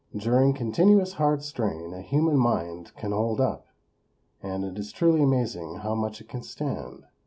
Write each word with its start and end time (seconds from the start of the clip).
During 0.17 0.55
continuous 0.55 1.13
hard 1.13 1.43
strain 1.43 1.93
a 1.93 2.01
human 2.01 2.35
mind 2.35 2.91
can 2.95 3.11
hold 3.11 3.39
up; 3.39 3.67
and 4.41 4.65
it 4.65 4.79
is 4.79 4.91
truly 4.91 5.21
amazing 5.21 5.75
how 5.83 5.93
much 5.93 6.19
it 6.19 6.27
can 6.27 6.41
stand. 6.41 7.05